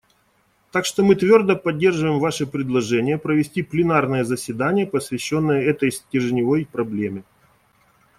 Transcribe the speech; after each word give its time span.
Так 0.71 0.85
что 0.85 1.03
мы 1.03 1.15
твердо 1.15 1.55
поддерживаем 1.55 2.17
ваше 2.19 2.47
предложение 2.47 3.19
провести 3.19 3.61
пленарное 3.61 4.23
заседание, 4.23 4.87
посвященное 4.87 5.61
этой 5.61 5.91
стержневой 5.91 6.65
проблеме. 6.65 7.23